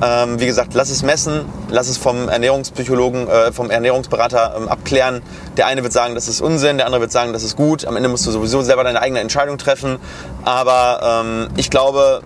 Ähm, 0.03 0.41
wie 0.41 0.47
gesagt, 0.47 0.75
lass 0.75 0.91
es 0.91 1.03
messen, 1.03 1.43
lass 1.71 1.89
es 1.89 1.97
vom 1.99 2.29
Ernährungspsychologen, 2.29 3.29
äh, 3.29 3.53
vom 3.53 3.71
Ernährungsberater 3.71 4.55
ähm, 4.57 4.69
abklären. 4.69 5.23
Der 5.57 5.67
eine 5.67 5.83
wird 5.83 5.93
sagen, 5.93 6.15
das 6.15 6.27
ist 6.29 6.41
Unsinn, 6.41 6.79
der 6.79 6.87
andere 6.87 7.01
wird 7.01 7.13
sagen, 7.13 7.33
das 7.33 7.45
ist 7.45 7.57
gut. 7.57 7.87
Am 7.87 7.97
Ende 7.97 8.09
musst 8.09 8.27
du 8.27 8.31
sowieso 8.31 8.63
selber 8.63 8.85
deine 8.85 9.01
eigene 9.01 9.21
Entscheidung 9.21 9.57
treffen. 9.57 9.99
Aber 10.45 11.23
ähm, 11.25 11.49
ich 11.57 11.71
glaube, 11.71 12.23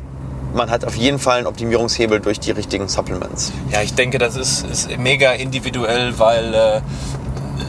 man 0.55 0.71
hat 0.71 0.85
auf 0.85 0.97
jeden 0.97 1.19
Fall 1.19 1.39
einen 1.39 1.47
Optimierungshebel 1.47 2.21
durch 2.21 2.41
die 2.41 2.53
richtigen 2.53 2.89
Supplements. 2.89 3.53
Ja, 3.71 3.83
ich 3.83 3.95
denke, 3.95 4.19
das 4.19 4.37
ist, 4.37 4.67
ist 4.67 4.97
mega 4.99 5.33
individuell, 5.33 6.19
weil 6.19 6.55
äh, 6.55 6.81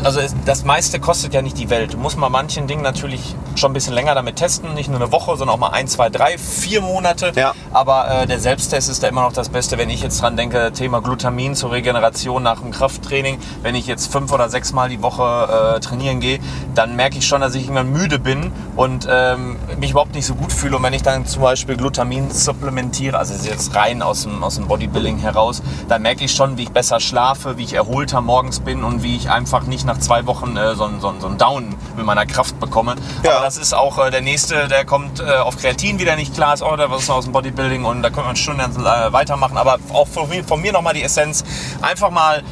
also 0.04 0.22
das 0.46 0.64
meiste 0.64 1.00
kostet 1.00 1.34
ja 1.34 1.42
nicht 1.42 1.58
die 1.58 1.70
Welt. 1.70 1.94
Du 1.94 1.98
musst 1.98 2.18
mal 2.18 2.30
manchen 2.30 2.68
Dingen 2.68 2.84
natürlich 2.84 3.36
schon 3.60 3.72
ein 3.72 3.74
bisschen 3.74 3.94
länger 3.94 4.16
damit 4.16 4.38
testen. 4.38 4.74
Nicht 4.74 4.90
nur 4.90 5.00
eine 5.00 5.12
Woche, 5.12 5.38
sondern 5.38 5.56
auch 5.56 5.60
mal 5.60 5.70
ein, 5.70 5.88
zwei, 5.88 6.10
drei, 6.10 6.38
vier 6.38 6.82
Monate. 6.82 7.32
Ja. 7.36 7.54
Aber 7.72 8.10
äh, 8.10 8.28
der 8.28 8.40
Selbsttest 8.40 8.90
ist 8.90 9.04
da 9.04 9.08
immer 9.08 9.22
noch 9.22 9.34
das 9.34 9.50
Beste. 9.50 9.78
Wenn 9.78 9.90
ich 9.90 10.02
jetzt 10.02 10.22
dran 10.22 10.38
denke, 10.38 10.72
Thema 10.74 11.02
Glutamin 11.02 11.56
zur 11.56 11.72
Regeneration 11.72 12.42
nach 12.44 12.62
dem 12.62 12.72
Krafttraining. 12.72 13.40
Wenn 13.62 13.76
ich 13.76 13.88
jetzt 13.88 14.12
fünf 14.12 14.32
oder 14.32 14.50
sechs 14.50 14.74
Mal 14.74 14.90
die 14.90 15.02
Woche 15.02 15.76
äh, 15.76 15.80
trainieren 15.80 16.20
gehe, 16.20 16.40
dann 16.76 16.96
merke 16.96 17.18
ich 17.18 17.28
schon, 17.28 17.42
dass 17.42 17.56
ich 17.56 17.64
irgendwann 17.64 17.92
müde 17.92 18.20
bin 18.20 18.52
und 18.76 19.08
ähm, 19.10 19.58
mich 19.78 19.92
überhaupt 19.92 20.16
nicht 20.16 20.26
so 20.26 20.36
gut 20.36 20.52
fühle. 20.52 20.78
Und 20.78 20.84
wenn 20.84 20.94
ich 20.94 21.04
dann 21.04 21.26
zum 21.26 21.42
Beispiel 21.42 21.76
Glutamin 21.76 22.32
supplementiere, 22.32 23.18
also 23.18 23.34
jetzt 23.46 23.76
rein 23.76 24.02
aus 24.02 24.24
dem, 24.24 24.44
aus 24.44 24.56
dem 24.56 24.68
Bodybuilding 24.68 25.18
heraus, 25.18 25.62
dann 25.88 26.02
merke 26.02 26.26
ich 26.26 26.32
schon, 26.32 26.58
wie 26.58 26.64
ich 26.64 26.72
besser 26.72 27.00
schlafe, 27.00 27.58
wie 27.58 27.64
ich 27.64 27.74
erholter 27.74 28.22
morgens 28.22 28.60
bin 28.60 28.84
und 28.84 29.04
wie 29.04 29.16
ich 29.16 29.30
einfach 29.30 29.64
nicht 29.64 29.86
nach 29.86 29.98
zwei 29.98 30.26
Wochen 30.26 30.56
äh, 30.56 30.76
so, 30.76 30.90
so, 31.00 31.14
so 31.20 31.28
einen 31.28 31.38
Down 31.38 31.76
mit 31.98 32.06
meiner 32.06 32.26
Kraft 32.26 32.60
bekomme. 32.60 32.96
Ja. 33.24 33.49
Das 33.50 33.58
ist 33.58 33.74
auch 33.74 33.98
äh, 33.98 34.12
der 34.12 34.22
nächste, 34.22 34.68
der 34.68 34.86
kommt 34.86 35.22
äh, 35.22 35.24
auf 35.24 35.58
Kreatin 35.58 35.98
wieder 35.98 36.16
nicht 36.16 36.36
klar, 36.36 36.54
ist 36.54 36.62
auch 36.62 36.78
da 36.78 36.92
was 36.92 37.10
aus 37.10 37.24
dem 37.24 37.34
Bodybuilding 37.34 37.84
und 37.84 38.04
da 38.04 38.12
können 38.12 38.28
wir 38.28 38.36
Stunden 38.36 38.62
äh, 38.62 39.12
weitermachen. 39.12 39.58
Aber 39.58 39.80
auch 39.92 40.08
von 40.08 40.30
mir, 40.30 40.44
von 40.44 40.62
mir 40.62 40.72
nochmal 40.72 40.94
die 40.94 41.02
Essenz. 41.02 41.44
Einfach 41.82 42.12
mal 42.12 42.44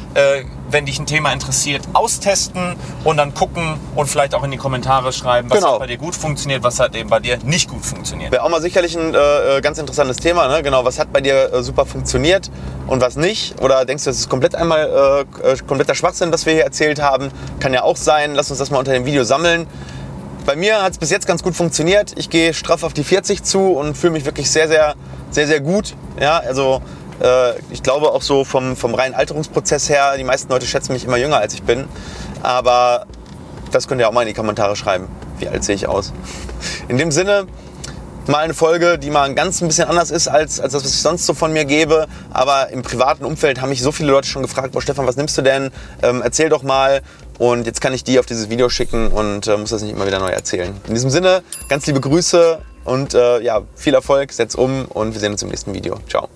wenn 0.70 0.86
dich 0.86 0.98
ein 0.98 1.06
Thema 1.06 1.32
interessiert, 1.32 1.82
austesten 1.92 2.76
und 3.04 3.16
dann 3.16 3.34
gucken 3.34 3.78
und 3.94 4.06
vielleicht 4.06 4.34
auch 4.34 4.44
in 4.44 4.50
die 4.50 4.56
Kommentare 4.56 5.12
schreiben, 5.12 5.50
was 5.50 5.58
genau. 5.58 5.72
hat 5.74 5.80
bei 5.80 5.86
dir 5.86 5.96
gut 5.96 6.14
funktioniert, 6.14 6.62
was 6.62 6.78
hat 6.80 6.94
eben 6.94 7.08
bei 7.08 7.20
dir 7.20 7.38
nicht 7.44 7.70
gut 7.70 7.84
funktioniert. 7.84 8.32
Wäre 8.32 8.42
auch 8.42 8.50
mal 8.50 8.60
sicherlich 8.60 8.96
ein 8.96 9.14
äh, 9.14 9.60
ganz 9.62 9.78
interessantes 9.78 10.18
Thema, 10.18 10.48
ne? 10.48 10.62
genau, 10.62 10.84
was 10.84 10.98
hat 10.98 11.12
bei 11.12 11.20
dir 11.20 11.52
äh, 11.52 11.62
super 11.62 11.86
funktioniert 11.86 12.50
und 12.86 13.00
was 13.00 13.16
nicht? 13.16 13.60
Oder 13.62 13.84
denkst 13.84 14.04
du, 14.04 14.10
das 14.10 14.18
ist 14.18 14.28
komplett 14.28 14.54
einmal 14.54 15.24
äh, 15.42 15.56
kompletter 15.66 15.94
Schwachsinn, 15.94 16.32
was 16.32 16.46
wir 16.46 16.52
hier 16.52 16.64
erzählt 16.64 17.00
haben? 17.00 17.30
Kann 17.60 17.72
ja 17.72 17.82
auch 17.82 17.96
sein, 17.96 18.34
lass 18.34 18.50
uns 18.50 18.58
das 18.58 18.70
mal 18.70 18.78
unter 18.78 18.92
dem 18.92 19.06
Video 19.06 19.24
sammeln. 19.24 19.66
Bei 20.48 20.56
mir 20.56 20.82
hat 20.82 20.92
es 20.92 20.98
bis 20.98 21.10
jetzt 21.10 21.26
ganz 21.26 21.42
gut 21.42 21.54
funktioniert. 21.54 22.14
Ich 22.16 22.30
gehe 22.30 22.54
straff 22.54 22.82
auf 22.82 22.94
die 22.94 23.04
40 23.04 23.42
zu 23.42 23.72
und 23.72 23.98
fühle 23.98 24.14
mich 24.14 24.24
wirklich 24.24 24.50
sehr, 24.50 24.66
sehr, 24.66 24.94
sehr, 25.30 25.46
sehr 25.46 25.60
gut. 25.60 25.94
Ja, 26.18 26.38
also 26.38 26.80
äh, 27.20 27.52
ich 27.70 27.82
glaube 27.82 28.12
auch 28.12 28.22
so 28.22 28.44
vom, 28.44 28.74
vom 28.74 28.94
reinen 28.94 29.14
Alterungsprozess 29.14 29.90
her, 29.90 30.16
die 30.16 30.24
meisten 30.24 30.50
Leute 30.50 30.64
schätzen 30.64 30.94
mich 30.94 31.04
immer 31.04 31.18
jünger 31.18 31.36
als 31.36 31.52
ich 31.52 31.64
bin. 31.64 31.86
Aber 32.42 33.04
das 33.72 33.88
könnt 33.88 34.00
ihr 34.00 34.08
auch 34.08 34.12
mal 34.12 34.22
in 34.22 34.28
die 34.28 34.32
Kommentare 34.32 34.74
schreiben. 34.74 35.08
Wie 35.38 35.48
alt 35.48 35.64
sehe 35.64 35.74
ich 35.74 35.86
aus? 35.86 36.14
In 36.88 36.96
dem 36.96 37.12
Sinne, 37.12 37.46
mal 38.26 38.38
eine 38.38 38.54
Folge, 38.54 38.98
die 38.98 39.10
mal 39.10 39.24
ein 39.24 39.34
ganz 39.34 39.60
ein 39.60 39.68
bisschen 39.68 39.86
anders 39.86 40.10
ist 40.10 40.28
als, 40.28 40.60
als 40.60 40.72
das, 40.72 40.82
was 40.82 40.94
ich 40.94 41.02
sonst 41.02 41.26
so 41.26 41.34
von 41.34 41.52
mir 41.52 41.66
gebe. 41.66 42.06
Aber 42.30 42.70
im 42.70 42.80
privaten 42.80 43.26
Umfeld 43.26 43.60
haben 43.60 43.68
mich 43.68 43.82
so 43.82 43.92
viele 43.92 44.12
Leute 44.12 44.28
schon 44.28 44.40
gefragt, 44.40 44.72
boah 44.72 44.80
Stefan, 44.80 45.06
was 45.06 45.16
nimmst 45.16 45.36
du 45.36 45.42
denn? 45.42 45.70
Ähm, 46.02 46.22
erzähl 46.22 46.48
doch 46.48 46.62
mal. 46.62 47.02
Und 47.38 47.66
jetzt 47.66 47.80
kann 47.80 47.94
ich 47.94 48.04
die 48.04 48.18
auf 48.18 48.26
dieses 48.26 48.50
Video 48.50 48.68
schicken 48.68 49.08
und 49.08 49.46
äh, 49.46 49.56
muss 49.56 49.70
das 49.70 49.82
nicht 49.82 49.92
immer 49.92 50.06
wieder 50.06 50.18
neu 50.18 50.30
erzählen. 50.30 50.74
In 50.88 50.94
diesem 50.94 51.10
Sinne, 51.10 51.42
ganz 51.68 51.86
liebe 51.86 52.00
Grüße 52.00 52.60
und 52.84 53.14
äh, 53.14 53.40
ja, 53.40 53.62
viel 53.76 53.94
Erfolg, 53.94 54.32
setz 54.32 54.54
um 54.54 54.86
und 54.86 55.12
wir 55.12 55.20
sehen 55.20 55.32
uns 55.32 55.42
im 55.42 55.48
nächsten 55.48 55.72
Video. 55.74 55.98
Ciao. 56.08 56.28